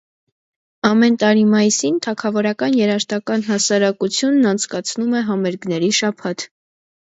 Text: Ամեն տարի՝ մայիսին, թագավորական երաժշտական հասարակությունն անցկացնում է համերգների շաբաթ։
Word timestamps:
Ամեն 0.87 1.17
տարի՝ 1.23 1.43
մայիսին, 1.51 1.99
թագավորական 2.05 2.79
երաժշտական 2.79 3.45
հասարակությունն 3.51 4.51
անցկացնում 4.55 5.17
է 5.23 5.25
համերգների 5.31 5.95
շաբաթ։ 6.03 6.51